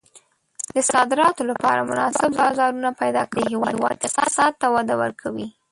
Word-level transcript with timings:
د 0.75 0.77
صادراتو 0.91 1.41
لپاره 1.51 1.81
مناسب 1.91 2.29
بازارونه 2.41 2.89
پیدا 3.01 3.23
کول 3.31 3.43
د 3.47 3.53
هېواد 3.73 3.97
اقتصاد 4.05 4.53
ته 4.61 4.67
وده 4.75 4.95
ورکوي. 5.03 5.47